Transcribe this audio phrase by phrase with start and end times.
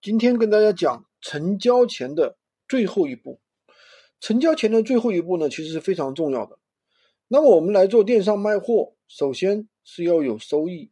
[0.00, 2.36] 今天跟大家讲成交前的
[2.68, 3.40] 最后一步。
[4.20, 6.58] 成交前的最后一步呢，其实是非常重要的。
[7.26, 10.90] 那么我们来做电商卖货，首先是要有收益。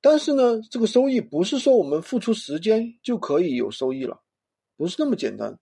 [0.00, 4.20] 但是呢，这个收益不是说我们付出时间就可以有收益了，
[4.76, 5.58] 不是那么简单。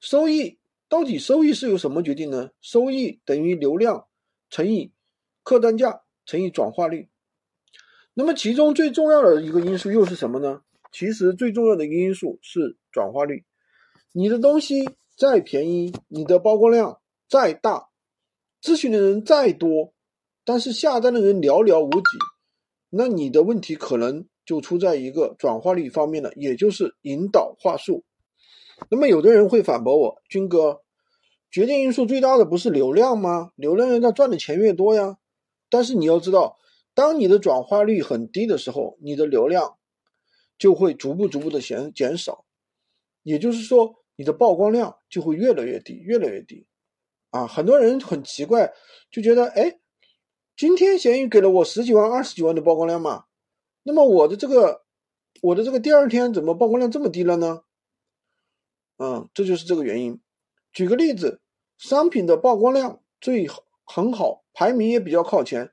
[0.00, 0.58] 收益
[0.88, 2.50] 到底收益是由什么决定呢？
[2.62, 4.06] 收益等于流量
[4.48, 4.92] 乘以
[5.42, 7.10] 客单价乘以转化率。
[8.14, 10.62] 那么其中最重要的一个因素又是什么呢？
[10.98, 13.44] 其实最重要的一个因素是转化率。
[14.12, 17.88] 你的东西再便宜，你的曝光量再大，
[18.62, 19.92] 咨询的人再多，
[20.42, 22.06] 但是下单的人寥寥无几，
[22.88, 28.02] 那你的问题可能就出在一个转化率方面了，也就是引导话术。
[28.88, 30.80] 那么有的人会反驳我，军哥，
[31.50, 33.50] 决定因素最大的不是流量吗？
[33.54, 35.18] 流量人他赚的钱越多呀。
[35.68, 36.56] 但是你要知道，
[36.94, 39.75] 当你的转化率很低的时候，你的流量。
[40.58, 42.46] 就会逐步逐步的减减少，
[43.22, 46.66] 也就是说，你的曝光量就会越来越低，越来越低。
[47.30, 48.72] 啊，很多人很奇怪，
[49.10, 49.78] 就觉得，哎，
[50.56, 53.24] 今天闲鱼给了我十几万、二十几万的曝光量嘛，
[53.82, 54.84] 那么我的这个，
[55.42, 57.64] 我的这个第二天怎么曝光量这么低了呢？
[58.96, 60.20] 嗯，这就是这个原因。
[60.72, 61.42] 举个例子，
[61.76, 63.46] 商品的曝光量最
[63.84, 65.70] 很好，排名也比较靠前，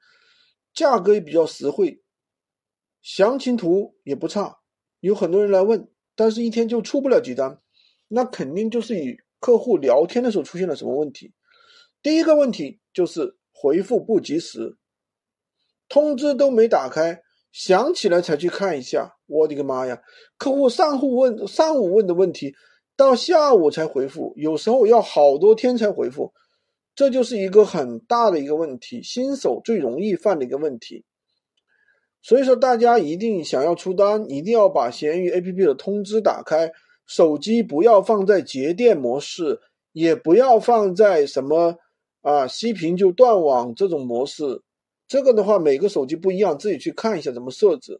[0.74, 2.04] 价格也比较实惠，
[3.02, 4.60] 详情图也不差。
[5.04, 7.60] 有很多人来问，但是一天就出不了几单，
[8.08, 11.34] 那肯定就是与客户聊天的时候出现了什么问题。
[12.02, 14.78] 第一个问题就是回复不及时，
[15.90, 19.18] 通知都没打开，想起来才去看一下。
[19.26, 20.02] 我的个妈呀！
[20.38, 22.54] 客户上午问上午问的问题，
[22.96, 26.32] 到下午才回复，有时候要好多天才回复，
[26.96, 31.04] 这就是一个很大的一个问题，新手最容易犯的一个问题。
[32.26, 36.72] 所以说，大家一定想要出单，一定要把闲鱼 APP 的通知打开，
[37.06, 39.60] 手机不要放在节电模式，
[39.92, 41.76] 也不要放在什么
[42.22, 44.62] 啊熄屏就断网这种模式。
[45.06, 48.00] 这个的话，每个手机不一样，自己去看一下怎么设置。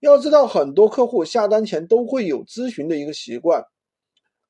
[0.00, 3.64] 要知道，很多客户下单前都会有咨询的一个习惯，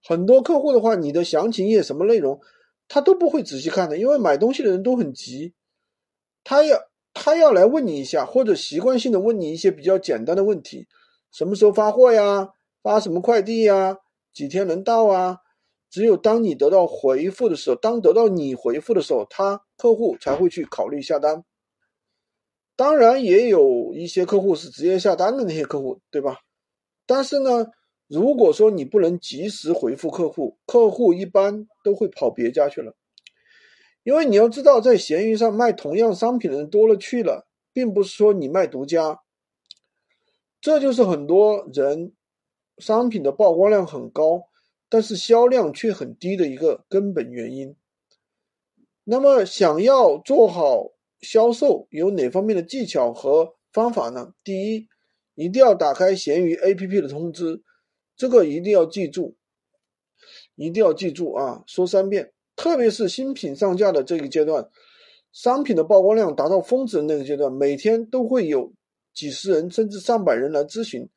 [0.03, 2.41] 很多客户的话，你的详情页什么内容，
[2.89, 5.53] 他都不会仔细看的，因为买东西的人都很急，
[6.43, 6.79] 他要。
[7.19, 10.87] 他要来问你一下，或者习惯性的问你一些比较简单的问题，
[11.33, 12.51] 什么时候发货呀？
[12.83, 13.97] 发什么快递呀？
[14.35, 15.39] 几天能到啊？
[15.89, 21.43] 只有当你得到回复的时候，当得到你回复的时候，他客户才会去考虑下单。
[22.77, 26.41] 当然，也有一些客户是直接下单的那些客户，对吧？
[27.07, 27.69] 但是呢，
[28.09, 32.95] 如果说你不能及时回复客户，客户一般都会跑别家去了。
[34.07, 39.21] 因为你要知道，在闲鱼上卖同样商品的人多了去了，并不是说你卖独家，
[40.61, 42.13] 这就是很多人
[42.79, 44.45] 商品的曝光量很高，
[44.89, 47.75] 但是销量却很低的一个根本原因。
[49.03, 54.35] 那么，想要做好销售，有哪方面的技巧和方法呢？
[54.45, 54.87] 第一，
[55.35, 57.61] 一定要打开闲鱼 APP 的通知，
[58.17, 59.37] 这个一定要记住，
[60.55, 61.65] 一定要记住啊！
[61.67, 62.33] 说三遍。
[62.57, 64.69] 特别是新品上架的这个阶段，
[65.31, 68.73] 商品的曝光量达到峰值的那个阶段，每天都会有
[69.15, 71.09] 几十人甚至上百人来咨询，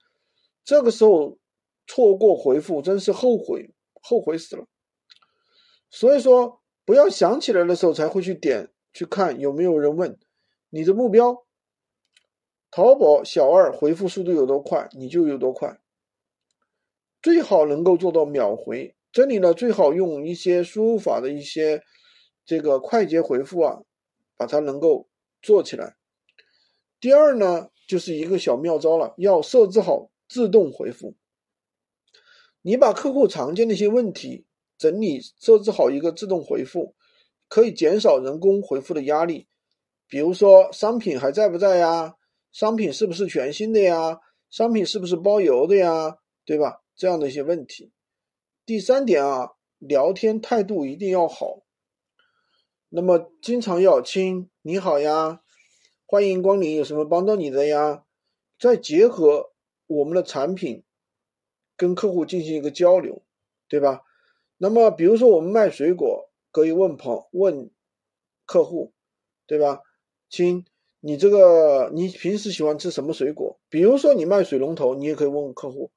[0.63, 1.39] 这个时候
[1.87, 4.65] 错过回复真是后悔，后悔死了。
[5.89, 10.19] 所以说，不要想起来的时候才会去点去看有没有人问
[10.69, 11.45] 你的目标。
[12.69, 15.79] 淘宝小二回复速度有多快，你就有多快，
[17.23, 18.95] 最好能够做到秒回。
[19.11, 21.83] 这里呢，最好用一些输入法的一些
[22.45, 23.79] 这个快捷回复啊，
[24.37, 25.09] 把它能够
[25.41, 25.95] 做起来。
[26.99, 31.15] 第二呢，就是一个小妙招了，要设置好自动回复。
[32.61, 34.45] 你把客户常见的一些问题
[34.77, 36.93] 整理设置好一个自动回复，
[37.47, 39.47] 可以减少人工回复的压力。
[40.07, 42.15] 比如说，商品还在不在呀？
[42.51, 44.19] 商品是不是全新的呀？
[44.49, 46.17] 商品是不是包邮的呀？
[46.45, 46.81] 对吧？
[46.95, 47.91] 这样的一些问题。
[48.69, 51.63] 第三点啊，聊天态度一定要好。
[52.89, 55.41] 那么经常要亲，你好呀，
[56.05, 58.05] 欢迎光临，有什么帮到你的呀？
[58.59, 59.53] 再结合
[59.87, 60.83] 我们的产品，
[61.75, 63.23] 跟客户进行一个交流，
[63.67, 64.03] 对吧？
[64.59, 67.71] 那么比如说我们卖水果，可以问朋问
[68.45, 68.93] 客户，
[69.47, 69.81] 对吧？
[70.29, 70.63] 亲，
[70.99, 73.59] 你这个你平时喜欢吃什么水果？
[73.67, 75.89] 比如说你卖水龙头，你也可以问问客户。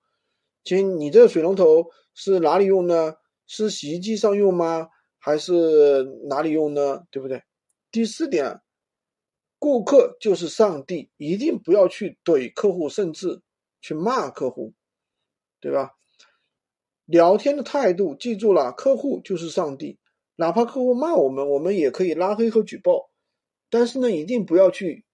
[0.64, 3.14] 亲，你这个水龙头是哪里用呢？
[3.46, 4.88] 是洗衣机上用吗？
[5.18, 7.04] 还是哪里用呢？
[7.10, 7.42] 对不对？
[7.90, 8.60] 第四点，
[9.58, 13.42] 顾客就是上帝，一定不要去怼客户，甚至
[13.80, 14.74] 去骂客户。
[15.60, 15.92] 对吧？
[17.04, 20.00] 聊天的态度，记住了，客户就是上帝，
[20.34, 23.10] 哪怕客户骂我们，我们也可以拉黑和举报，
[23.70, 25.04] 但是呢，一定不要去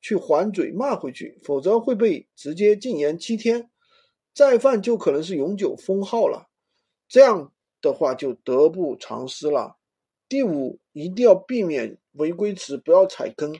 [0.00, 3.69] 去还嘴骂回去，否则会被直接禁言七天，
[4.40, 6.46] 再犯就可能是永久封号了。
[7.10, 7.52] 这样
[7.82, 9.76] 的话就得不偿失了。
[10.30, 13.54] 第五，一定要避免违规词，不要踩坑。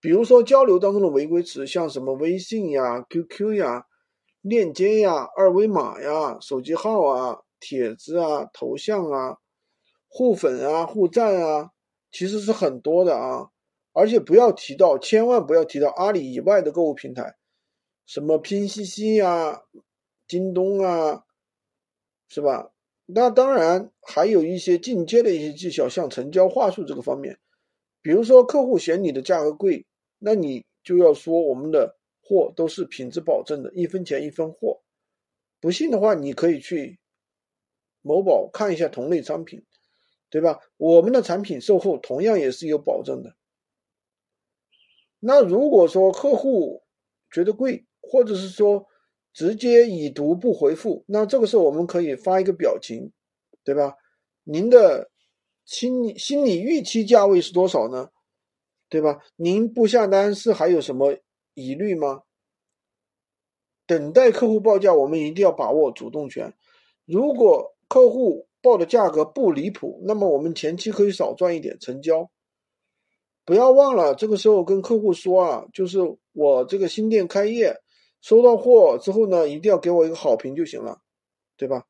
[0.00, 3.84] 比如说交流当中的违规词，像什么微信呀、QQ 呀、
[4.40, 9.36] 链接呀、二维码呀、手机号啊、帖子啊、头像啊、
[10.08, 11.70] 互粉啊、互赞啊，
[12.10, 13.50] 其实是很多的啊。
[13.92, 17.36] 而且不要提到，千万不要提到阿里以外的购物平台，
[18.04, 19.62] 什么拼夕夕呀、
[20.28, 21.24] 京东啊，
[22.28, 22.70] 是吧？
[23.06, 27.38] 那当然还有一些进阶的一些技巧，像成交话术这个方面，
[28.02, 29.86] 比如说客户嫌你的价格贵，
[30.18, 34.82] 那你就要说我们的货都是品质保证的，一分钱一分货。
[35.58, 37.00] 不信的话，你可以去
[38.02, 39.64] 某宝看一下同类商品，
[40.28, 40.60] 对吧？
[40.76, 43.34] 我们的产品售后同样也是有保证的。
[45.18, 46.82] 那如果说客户
[47.30, 48.86] 觉得贵，或者是说，
[49.38, 53.12] 直接已读不回复，那这个时候我们可以发一个表情，
[53.62, 53.94] 对吧？
[54.42, 55.12] 您的
[55.64, 58.10] 心理心理预期价位是多少呢？
[58.88, 59.20] 对吧？
[59.36, 61.16] 您不下单是还有什么
[61.54, 62.22] 疑虑吗？
[63.86, 66.52] 等待客户报价，我们一定要把握主动权。
[67.04, 72.28] 如果客户报的价格不离谱，那么我们前期可以少赚一点成交。
[73.44, 76.00] 不要忘了，这个时候跟客户说啊，就是
[76.32, 77.76] 我这个新店开业。
[78.20, 81.00] 收到货之后呢，一定要给我一个好评就行了，
[81.56, 81.86] 对吧？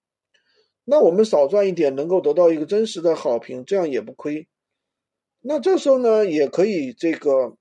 [0.84, 4.48] 那我们少赚一点，能够得到一个真实的好评，这样也不亏。
[5.40, 7.56] 那这时候呢，也可以这个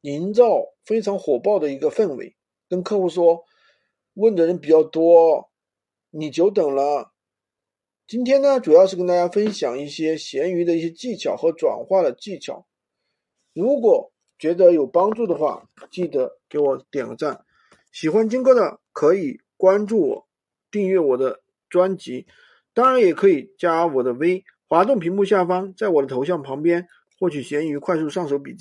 [0.00, 2.34] 营造非常火爆的一个氛围，
[2.68, 3.44] 跟客户说，
[4.14, 5.50] 问的人比较多，
[6.10, 7.12] 你久等了。
[8.06, 12.66] 今天呢，主要是跟大家分享一些闲鱼的一些技巧和转化的技巧。
[13.54, 17.44] 如果觉得有帮助的话，记得给我点个赞。
[17.92, 20.28] 喜欢金哥的可以关注我，
[20.70, 22.26] 订阅我的专辑，
[22.72, 26.88] 当然也可以加我的微，滑动屏幕下方，在我的头像旁边
[27.20, 28.60] 获取闲鱼快速上手笔记。